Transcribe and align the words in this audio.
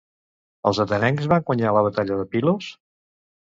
Els 0.69 0.79
atenencs 0.83 1.29
van 1.35 1.45
guanyar 1.51 1.75
la 1.79 1.85
batalla 1.89 2.19
de 2.23 2.27
Pylos? 2.35 2.73